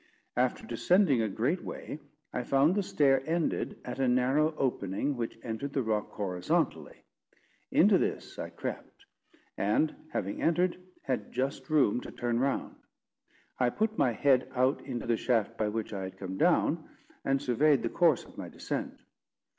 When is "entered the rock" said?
5.43-6.09